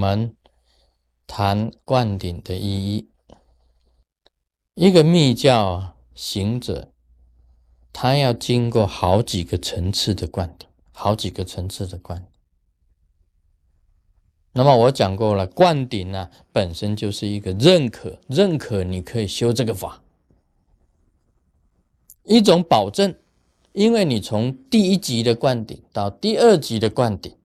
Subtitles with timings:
[0.00, 0.34] 们
[1.26, 3.10] 谈灌顶的意义。
[4.74, 6.90] 一个密教行者，
[7.92, 12.26] 他要经过好几个层次的灌顶，好几个层次的灌顶。
[14.52, 20.02] 那么我讲过了，灌顶呢本身就是一个认可，认可你可以修这个法，
[22.24, 23.14] 一种保证。
[23.72, 27.36] 因为你从第一级的灌顶到第二级的灌顶，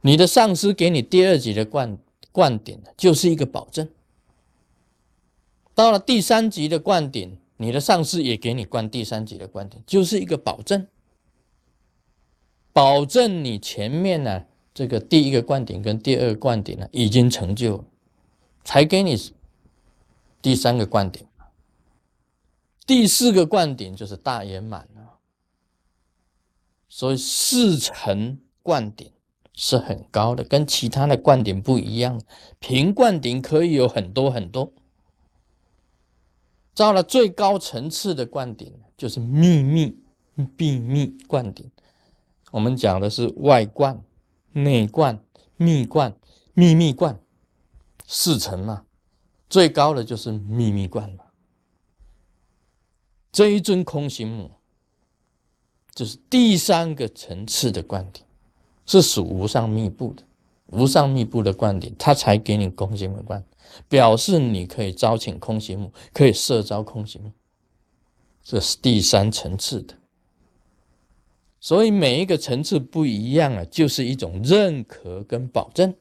[0.00, 1.98] 你的上司给你第二级的灌
[2.30, 3.88] 灌顶就是一个保证。
[5.74, 10.86] 到了第三级的灌顶，你的上司也给你灌第三级的灌顶，就是一个保证，
[12.72, 14.44] 保证你前面呢
[14.74, 17.84] 这个第一个灌顶跟第二个灌顶呢已经成就，
[18.64, 19.16] 才给你
[20.42, 21.26] 第三个灌顶。
[22.86, 25.18] 第四个灌顶就是大圆满了，
[26.88, 29.12] 所以四层灌顶
[29.60, 32.22] 是很高的，跟其他的灌顶不一样。
[32.60, 34.72] 平灌顶可以有很多很多，
[36.76, 39.98] 到了最高层次的灌顶就是秘密
[40.56, 41.68] 秘密灌顶。
[42.52, 44.00] 我们讲的是外灌、
[44.52, 45.18] 内灌、
[45.56, 46.16] 密灌、
[46.54, 47.18] 秘密灌
[48.06, 48.84] 四层嘛，
[49.50, 51.24] 最高的就是秘密灌嘛。
[53.32, 54.52] 这一尊空行母，
[55.92, 58.24] 就是第三个层次的灌顶，
[58.88, 60.24] 是属无上密布的，
[60.66, 63.44] 无上密布的灌顶，他才给你空行母灌，
[63.88, 67.30] 表示你可以招请空行母，可以摄招空行母，
[68.42, 69.94] 这是第三层次的。
[71.60, 75.94] 所以每一个层次不一样啊，就是一种认可跟保证，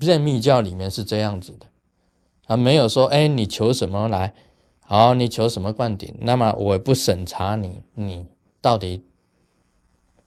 [0.00, 1.66] 在密教里面是这样子的，
[2.46, 4.34] 啊，没有说，哎，你求什么来。
[4.86, 6.14] 好，你求什么灌顶？
[6.20, 8.26] 那么我不审查你，你
[8.60, 9.02] 到底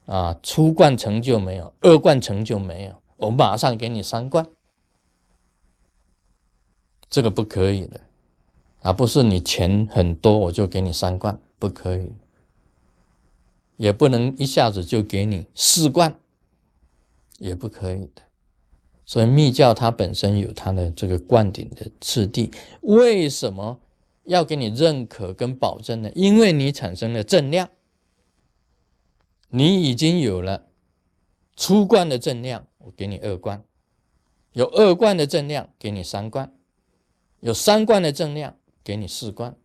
[0.07, 1.71] 啊初灌成就没有？
[1.81, 3.01] 二灌成就没有？
[3.17, 4.47] 我马上给你三灌，
[7.09, 8.01] 这个不可以的，
[8.81, 12.11] 啊，不是你钱很多我就给你三灌，不可以，
[13.75, 16.19] 也不能一下子就给你四灌，
[17.37, 18.21] 也不可以的。
[19.05, 22.51] 所以密教它本身有它的这个灌顶的次第，
[22.81, 23.79] 为什么？
[24.25, 27.69] 要给你认可跟保证呢，因为你产生了正量，
[29.49, 30.67] 你已经有了
[31.55, 33.61] 初冠的正量，我给你二冠；
[34.53, 36.49] 有二冠的正量，给你三冠；
[37.39, 39.55] 有三冠的正量，给你四冠，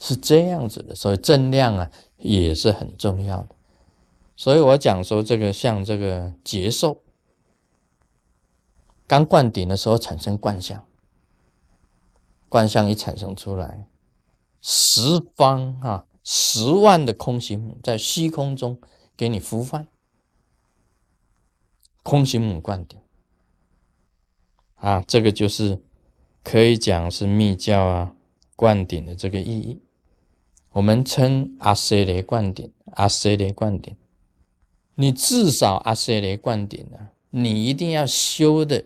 [0.00, 0.94] 是这样子的。
[0.94, 3.54] 所以正量啊也是很重要的。
[4.36, 7.02] 所以我讲说这个像这个结寿，
[9.06, 10.84] 刚灌顶的时候产生冠相。
[12.48, 13.88] 观相一产生出来，
[14.62, 18.80] 十方啊，十万的空行母在虚空中
[19.16, 19.86] 给你呼唤，
[22.02, 22.98] 空行母灌顶
[24.74, 25.80] 啊，这个就是
[26.42, 28.12] 可以讲是密教啊
[28.56, 29.80] 灌顶的这个意义。
[30.72, 33.96] 我们称阿塞雷灌顶，阿塞雷灌顶，
[34.96, 38.84] 你至少阿塞雷灌顶啊，你一定要修的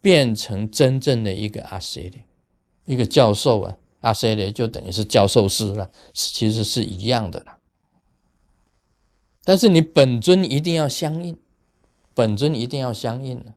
[0.00, 2.24] 变成真正的一个阿塞雷。
[2.86, 7.58] 一个教授啊，阿塞雷就等于是教授师了，其实是一样的啦。
[9.44, 11.38] 但是你本尊一定要相应，
[12.14, 13.54] 本尊一定要相应了。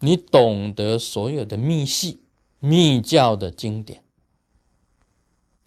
[0.00, 2.20] 你懂得所有的密系、
[2.58, 4.02] 密教的经典，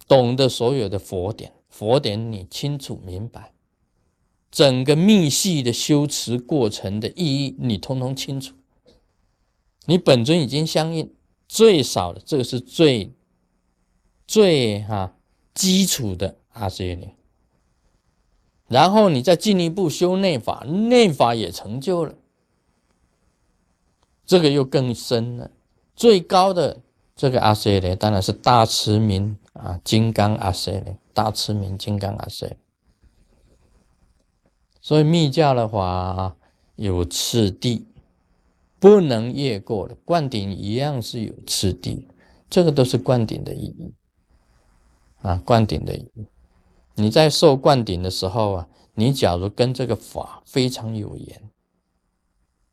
[0.08, 3.52] 懂得所有的佛典，佛典你清楚明白，
[4.50, 8.54] 整个密系的修持过程的意义，你通通清楚。
[9.86, 11.12] 你本尊已经相应。
[11.46, 13.12] 最少的，这个是最
[14.26, 15.14] 最哈
[15.54, 17.14] 基础的阿舍耶
[18.66, 22.14] 然后你再进一步修内法，内法也成就了，
[24.24, 25.50] 这个又更深了。
[25.94, 26.80] 最高的
[27.14, 32.56] 这个阿舍耶当然是大慈明啊，金刚阿舍耶，大慈明金刚阿舍耶。
[34.80, 36.36] 所以密教的话
[36.76, 37.86] 有次第。
[38.80, 42.06] 不能越过的灌顶一样是有次第，
[42.50, 43.94] 这个都是灌顶的意义
[45.24, 45.98] 啊，灌顶的。
[46.96, 51.50] 你在受灌顶的时候啊，你假如跟这个法非常有缘，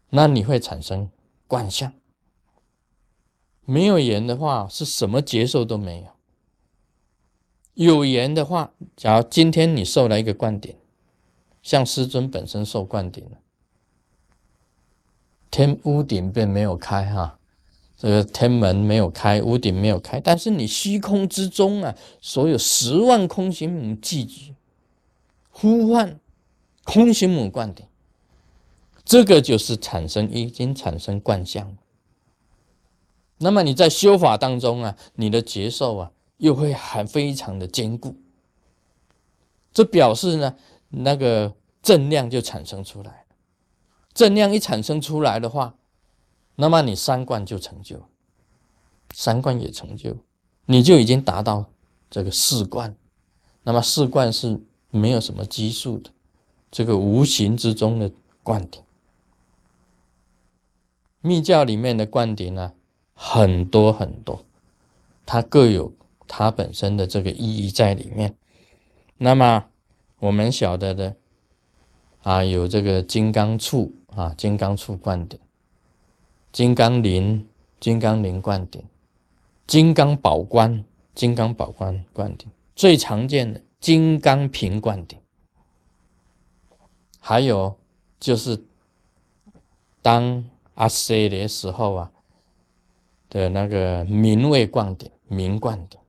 [0.10, 1.10] 那你会产生
[1.48, 1.92] 惯相；
[3.66, 6.08] 没有缘的话，是什么接受都没有。
[7.74, 10.76] 有缘的话，假如今天你受了一个灌顶，
[11.64, 13.38] 像师尊本身受灌顶了。
[15.50, 17.40] 天屋顶并没有开哈，
[18.02, 24.56] 这个天门没有开，屋顶没有开，但是你虚空之中啊，所有十万空行母聚集，
[25.52, 26.20] 呼唤
[26.84, 27.86] 空行母灌顶，
[29.06, 31.78] 这个就是产生已经产生灌相。
[33.38, 38.16] 那么你在修法当中啊，你的接受啊，又会很非常的坚固。
[39.72, 40.56] 这表示呢，
[40.90, 41.54] 那个
[41.84, 43.36] 正量就产生出来了。
[44.12, 45.76] 正量一产生出来的话，
[46.62, 48.00] 那么你三观就成就，
[49.16, 50.16] 三观也成就，
[50.68, 51.66] 你就已经达到
[52.08, 52.96] 这个四观。
[53.64, 54.62] 那么四观是
[54.92, 56.12] 没有什么基数的，
[56.70, 58.12] 这个无形之中的
[58.44, 58.84] 观点。
[61.22, 62.74] 密教里面的观点呢？
[63.16, 64.46] 很多很多，
[65.26, 65.92] 它各有
[66.28, 68.36] 它本身的这个意义在里面。
[69.18, 69.66] 那么
[70.20, 71.16] 我们晓得的
[72.22, 75.42] 啊，有这个金刚杵啊，金刚杵观点，
[76.52, 77.48] 金刚铃，
[77.80, 78.84] 金刚铃灌顶，
[79.68, 80.84] 金刚宝冠，
[81.16, 85.20] 金刚宝冠灌顶，最常见的金刚瓶灌顶，
[87.20, 87.78] 还有
[88.20, 88.64] 就是
[90.02, 90.44] 当
[90.76, 92.12] 阿塞的时候啊。
[93.34, 96.04] 的那个名位灌顶、名观点，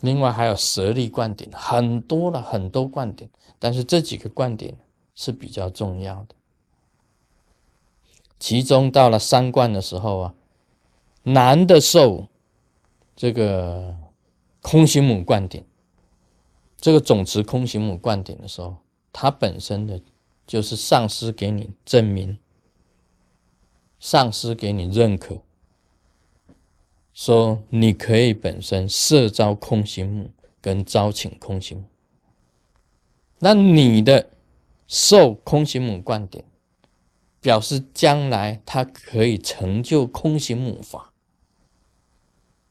[0.00, 3.26] 另外还有舍利灌顶，很多了很多灌顶，
[3.58, 4.76] 但是这几个灌顶
[5.14, 6.34] 是比较重要的。
[8.38, 10.34] 其中到了三观的时候啊，
[11.22, 12.28] 男的受
[13.16, 13.96] 这个
[14.62, 15.64] 空行母灌顶，
[16.80, 18.76] 这个总持空行母灌顶的时候，
[19.12, 20.00] 它本身的
[20.46, 22.38] 就是上师给你证明，
[23.98, 25.38] 上师给你认可。
[27.12, 30.30] 说你可以本身摄招空行母
[30.60, 31.84] 跟招请空行母，
[33.40, 34.30] 那你的
[34.86, 36.44] 受空行母灌顶，
[37.48, 41.14] 表示将来他可以成就空行母法。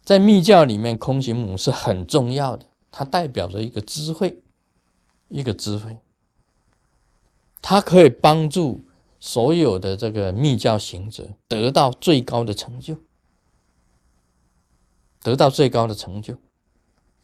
[0.03, 4.39] 在密教里面，空行母是很重要的，它代表着一个智慧，
[5.29, 5.97] 一个智慧，
[7.59, 8.85] 它可以帮助
[9.19, 12.97] 所有的这个密教行者得到最高的成就。
[15.23, 16.38] 得到最高的成就，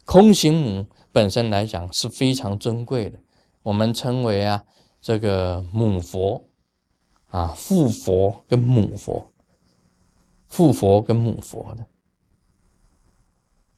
[0.04, 3.20] 空行母本身来讲是非常尊贵的，
[3.62, 4.64] 我们称为啊
[5.00, 6.48] 这个母佛
[7.34, 9.32] 啊父佛跟母佛，
[10.46, 11.84] 父佛跟母佛的，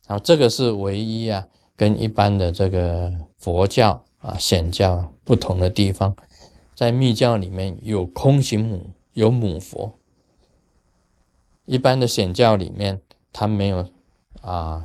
[0.06, 6.14] 好，这个是唯一啊跟一般的这个佛教啊显教不同的地方，
[6.74, 9.98] 在密教里面有空行母有母佛，
[11.64, 13.00] 一般的显教里面
[13.32, 13.88] 它没有。
[14.42, 14.84] 啊，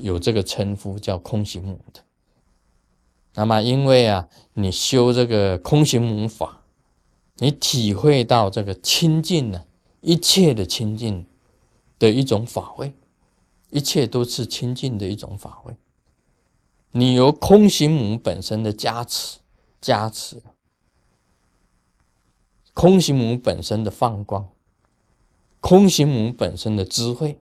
[0.00, 2.00] 有这个称呼叫空行母的。
[3.34, 6.61] 那么，因为啊，你修这个空行母法，
[7.42, 9.64] 你体会到这个清净呢，
[10.00, 11.26] 一切的清净
[11.98, 12.92] 的一种法会，
[13.70, 15.74] 一切都是清净的一种法会。
[16.92, 19.40] 你由空行母本身的加持，
[19.80, 20.40] 加持，
[22.74, 24.48] 空行母本身的放光，
[25.58, 27.40] 空行母本身的智慧。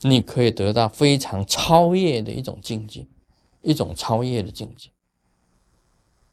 [0.00, 3.06] 你可以得到非常超越的一种境界，
[3.60, 4.88] 一种超越的境界。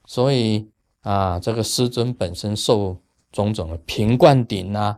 [0.06, 0.70] 所以
[1.02, 2.98] 啊，这个师尊本身受
[3.32, 4.98] 种种的平灌顶呐、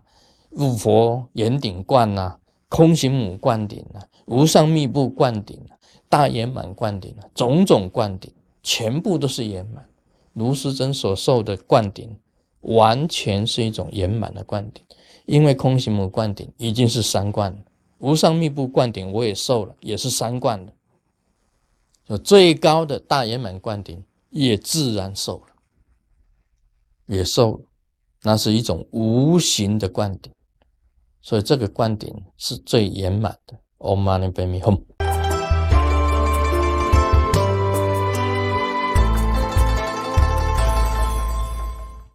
[0.50, 2.38] 入佛圆顶灌呐、
[2.70, 5.76] 空行母灌顶呐、无上密布灌顶呐、
[6.10, 9.86] 大圆满灌顶啊，种种灌顶全部都是圆满。
[10.34, 12.18] 卢师尊所受的灌顶，
[12.62, 14.84] 完全是一种圆满的灌顶，
[15.26, 17.58] 因为空行母灌顶已经是三灌了。
[18.00, 20.74] 无上密布灌顶我也受了，也是三灌的。
[22.06, 25.53] 就最高的大圆满灌顶也自然受了，
[27.08, 27.66] 野兽。
[28.26, 30.32] 那是一种无形的灌顶，
[31.22, 33.60] 所以这个灌顶是最圆满的。
[33.80, 35.03] Om Mani Padme Hum。